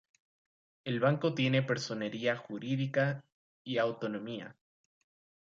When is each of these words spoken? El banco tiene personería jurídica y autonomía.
El 0.83 0.99
banco 0.99 1.35
tiene 1.35 1.61
personería 1.61 2.35
jurídica 2.35 3.23
y 3.63 3.77
autonomía. 3.77 4.57